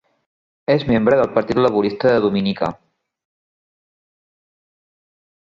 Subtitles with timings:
[0.75, 2.71] És membre del Partit Laborista de Dominica.